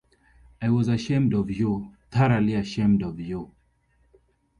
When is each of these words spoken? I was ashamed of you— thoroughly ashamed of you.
I 0.63 0.69
was 0.71 0.87
ashamed 0.87 1.31
of 1.35 1.51
you— 1.51 1.91
thoroughly 2.11 2.55
ashamed 2.55 3.03
of 3.03 3.19
you. 3.19 3.51